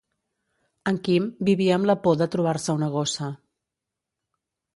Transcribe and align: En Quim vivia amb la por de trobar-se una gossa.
En 0.91 0.95
Quim 1.07 1.27
vivia 1.49 1.75
amb 1.75 1.89
la 1.89 1.97
por 2.07 2.17
de 2.23 2.29
trobar-se 2.37 2.77
una 2.79 2.89
gossa. 2.97 3.29